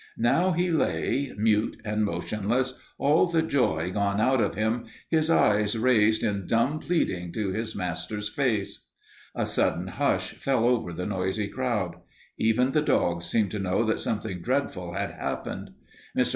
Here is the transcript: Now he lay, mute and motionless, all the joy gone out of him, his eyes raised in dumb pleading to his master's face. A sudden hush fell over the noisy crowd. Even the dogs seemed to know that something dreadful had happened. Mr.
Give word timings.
Now 0.17 0.51
he 0.53 0.71
lay, 0.71 1.31
mute 1.37 1.79
and 1.85 2.03
motionless, 2.03 2.73
all 2.97 3.27
the 3.27 3.43
joy 3.43 3.91
gone 3.91 4.19
out 4.19 4.41
of 4.41 4.55
him, 4.55 4.85
his 5.09 5.29
eyes 5.29 5.77
raised 5.77 6.23
in 6.23 6.47
dumb 6.47 6.79
pleading 6.79 7.31
to 7.33 7.49
his 7.51 7.75
master's 7.75 8.27
face. 8.27 8.87
A 9.35 9.45
sudden 9.45 9.85
hush 9.85 10.31
fell 10.31 10.65
over 10.65 10.91
the 10.91 11.05
noisy 11.05 11.47
crowd. 11.49 11.97
Even 12.39 12.71
the 12.71 12.81
dogs 12.81 13.27
seemed 13.27 13.51
to 13.51 13.59
know 13.59 13.83
that 13.83 13.99
something 13.99 14.41
dreadful 14.41 14.93
had 14.95 15.11
happened. 15.11 15.69
Mr. 16.17 16.29